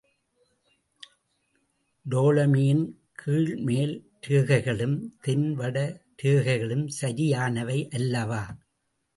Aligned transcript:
டோலமியின் 2.05 2.81
கீழ்மேல் 3.21 3.93
ரேகைகளும், 4.27 4.97
தென் 5.19 5.53
வட 5.53 5.77
ரேகைகளும் 6.23 6.87
சரியானவை 7.01 7.79
அல்லவா? 7.89 8.43